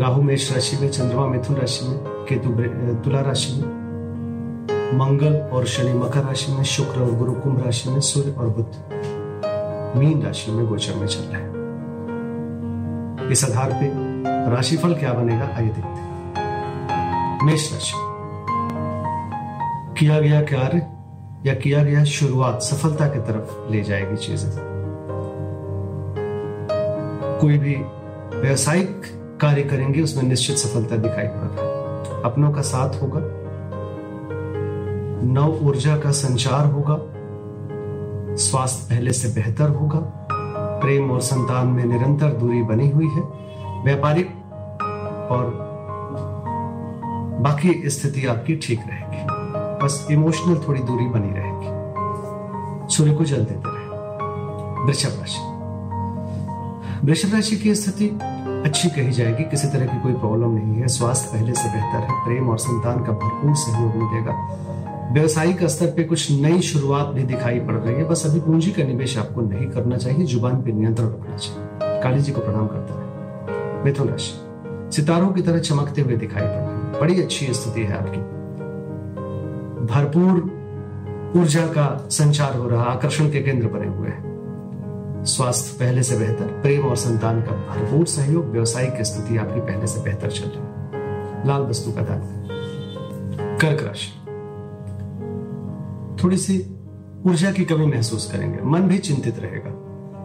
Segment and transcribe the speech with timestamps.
[0.00, 2.50] राहु मेष राशि में, चंद्रमा मिथुन राशि में, केतु
[3.04, 3.68] तुला राशि में,
[4.98, 8.70] मंगल और शनि मकर राशि में, शुक्र और गुरु कुंभ राशि में, सूर्य और बुध,
[9.96, 11.52] मीन राशि में गोचर में चल रहे हैं।
[13.30, 13.92] इस आधार पे
[14.50, 17.96] राशिफल क्या बनेगा, आइए देखते हैं। मेष राशि
[19.98, 20.86] किया गया कार्य
[21.46, 24.52] या किया गया शुरुआत सफलता की तरफ़ ले जाएगी चीज़ें।
[27.40, 27.74] कोई भी
[28.38, 29.02] व्यवसायिक
[29.44, 33.20] कार्य करेंगे, उसमें निश्चित सफलता दिखाई पड़ रहा है। अपनों का साथ होगा,
[35.32, 36.96] नव ऊर्जा का संचार होगा,
[38.36, 39.98] स्वास्थ्य पहले से बेहतर होगा,
[40.82, 43.22] प्रेम और संतान में निरंतर दूरी बनी हुई है,
[43.84, 44.30] व्यापारिक
[45.30, 45.50] और
[47.40, 49.26] बाकी स्थिति आपकी ठीक रहेगी।
[49.84, 55.42] बस इमोशनल थोड़ी दूरी बनी रहेगी। सूर्य को जल देते रहे। वृषभ राशि।
[57.06, 58.18] वृषभ राशि की स्थिति
[58.64, 62.24] अच्छी कही जाएगी, किसी तरह की कोई प्रॉब्लम नहीं है। स्वास्थ्य पहले से बेहतर है।
[62.24, 64.58] प्रेम और संतान का भरपूर सहयोग मिलेगा।
[65.12, 68.82] व्यवसायिक स्तर पे कुछ नई शुरुआत भी दिखाई पड़ रही है। बस अभी पूंजी का
[68.82, 72.94] निवेश आपको नहीं करना चाहिए, ज़ुबान पे नियंत्रण रखना चाहिए। काली जी को प्रणाम करता
[72.94, 73.04] है।
[73.84, 74.32] मिथुन राशि,
[74.96, 78.18] सितारों की तरह चमकते हुए दिखाई पड़ रहे हैं। बड़ी अच्छी स्थिति है आपकी।
[79.94, 80.54] भरपूर
[81.40, 84.33] ऊर्जा का संचार हो रहा, आकर्षण के केंद्र बने हुए हैं।
[85.24, 90.00] स्वास्थ्य पहले से बेहतर, प्रेम और संतान का भरपूर सहयोग व्यवसायिक स्थिति आपकी पहले से
[90.00, 90.74] बेहतर चल रही
[91.48, 92.20] लाल वस्तु का दान।
[93.60, 94.20] कर्क राशि।
[96.24, 96.74] थोड़ी सी
[97.26, 99.80] ऊर्जा की कमी महसूस करेंगे। मन भी चिंतित रहेगा।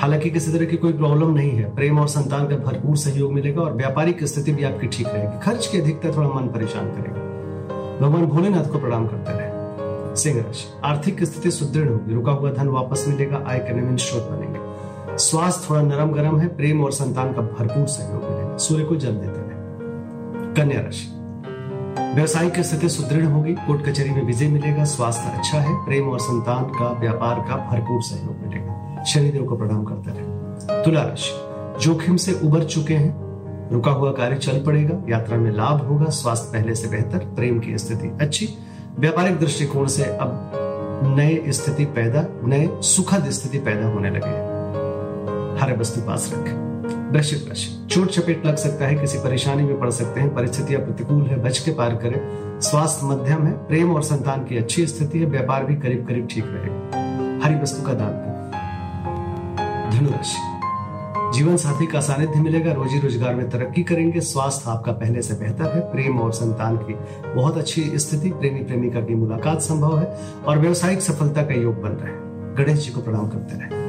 [0.00, 3.62] हालाँकि किसी तरह की कोई प्रॉब्लम नहीं है। प्रेम और संतान का भरपूर सहयोग मिलेगा
[3.62, 7.30] और व्यापारिक स्थिति भी आपकी ठीक रहेगी। खर्च की अधिकता थोड़ा मन परेशान करेगा।
[8.06, 9.60] भगवान भोलेनाथ को प्रणाम करते रहे।
[10.16, 14.30] सिंह राशि। आर्थिक स्थिति सुदृढ़ होगी। रुका हुआ धन वापस मिलेगा। आय के नवीन स्रोत
[14.30, 14.69] बनेंगे।
[15.18, 19.12] स्वास्थ्य थोड़ा नरम गरम है, प्रेम और संतान का भरपूर सहयोग मिलेगा। सूर्य को जल
[19.12, 19.60] देते रहे
[20.54, 21.16] कन्या राशि।
[22.14, 26.64] व्यवसायिक स्थिति सुदृढ़ होगी, कोर्ट कचहरी में विजय मिलेगा, स्वास्थ्य अच्छा है, प्रेम और संतान
[26.64, 30.40] का, व्यापार का भरपूर सहयोग मिलेगा। शनिदेव को प्रणाम करते रहे।
[30.84, 31.50] तुला राशि।
[31.84, 33.30] जोखिम से उबर चुके हैं,
[33.72, 37.78] रुका हुआ कार्य चल पड़ेगा, यात्रा में लाभ होगा, स्वास्थ्य पहले से बेहतर, प्रेम की
[37.78, 38.48] स्थिति अच्छी,
[38.98, 40.52] व्यापारिक दृष्टिकोण से अब
[41.04, 44.59] नए स्थिति पैदा, नए सुखद स्थिति पैदा होने लगे।
[45.60, 46.70] हरे वस्तु पास रखें।
[47.12, 51.22] वृश्चिक राशि चोट चपेट लग सकता है, किसी परेशानी में पड़ सकते हैं, परिस्थितियाँ प्रतिकूल
[51.22, 55.26] है बच के पार करें। स्वास्थ्य मध्यम है, प्रेम और संतान की अच्छी स्थिति है,
[55.26, 58.30] व्यापार भी करीब करीब ठीक रहेगा। हरी वस्तु का दान करें।
[59.90, 60.38] धनुराशि।
[61.38, 65.64] जीवन साथी का सानिध्य मिलेगा, रोजी रोज़गार में तरक्की करेंगे, स्वास्थ्य आपका पहले से बेहतर
[65.64, 66.94] है, प्रेम और संतान की
[67.34, 71.90] बहुत अच्छी स्थिति प्रेमी प्रेमिका की मुलाकात संभव है, और व्यवसायिक सफलता का योग बन
[71.90, 73.80] रहे हैं। गणेश जी को प्रणाम करते रहे।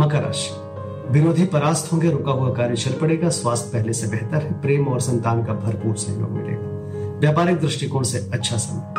[0.00, 0.63] मकर राशि।
[1.10, 5.00] विरोधी परास्त होंगे, रुका हुआ कार्य चल पड़ेगा, स्वास्थ्य पहले से बेहतर है, प्रेम और
[5.00, 6.74] संतान का भरपूर सहयोग मिलेगा।
[7.18, 8.94] व्यापारिक दृष्टिकोण से अच्छा समय।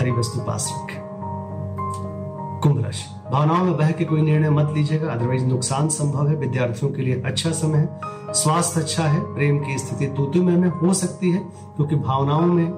[0.00, 1.02] हरी वस्तु पास रखें।
[2.62, 6.92] कुंभ राशि। भावनाओं में बह के कोई निर्णय मत लीजिएगा अदरवाइज़ नुकसान संभव है, विद्यार्थियों
[6.92, 8.00] के लिए अच्छा समय है,
[8.32, 11.38] स्वास्थ्य अच्छा है, प्रेम की स्थिति तूतुमय में हो सकती है,
[11.76, 12.70] क्योंकि भावनाओं में,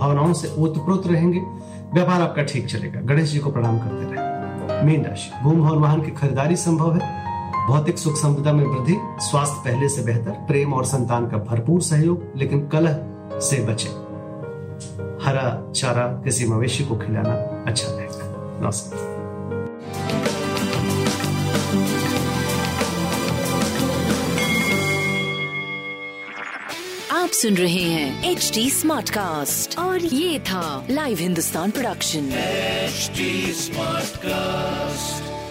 [0.00, 1.38] भावनाओं से ओतप्रोत रहेंगे,
[1.94, 4.32] व्यापार आपका ठीक चलेगा। गणेश जी को प्रणाम करते रहे।
[4.84, 7.21] मीन राशि। भूम और वाहन की खरीदारी संभव है
[7.68, 12.32] भौतिक सुख संपदा में वृद्धि स्वास्थ्य पहले से बेहतर प्रेम और संतान का भरपूर सहयोग
[12.36, 13.88] लेकिन कलह से बचे।
[15.24, 17.34] हरा चारा किसी मवेशी को खिलाना
[17.70, 19.10] अच्छा रहेगा नमस्कार।
[27.12, 32.30] आप सुन रहे हैं एच डी स्मार्ट कास्ट और ये था live Hindustan production
[32.92, 33.30] HD
[33.62, 35.41] Smartcast.